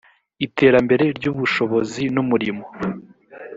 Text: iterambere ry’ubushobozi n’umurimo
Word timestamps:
iterambere 0.45 1.05
ry’ubushobozi 1.17 2.03
n’umurimo 2.13 2.65